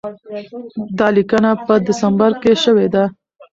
[0.97, 3.03] دا لیکنه په ډسمبر کې شوې ده.